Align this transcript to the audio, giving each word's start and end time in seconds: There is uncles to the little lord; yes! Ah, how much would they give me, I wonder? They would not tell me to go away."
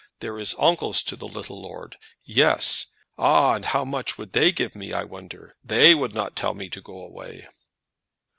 There 0.19 0.39
is 0.39 0.55
uncles 0.57 1.03
to 1.03 1.15
the 1.15 1.27
little 1.27 1.61
lord; 1.61 1.95
yes! 2.23 2.87
Ah, 3.19 3.59
how 3.63 3.85
much 3.85 4.17
would 4.17 4.33
they 4.33 4.51
give 4.51 4.73
me, 4.75 4.93
I 4.93 5.03
wonder? 5.03 5.55
They 5.63 5.93
would 5.93 6.15
not 6.15 6.35
tell 6.35 6.55
me 6.55 6.69
to 6.69 6.81
go 6.81 6.97
away." 7.05 7.47